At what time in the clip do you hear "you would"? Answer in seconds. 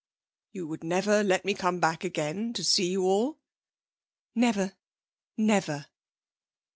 0.51-0.83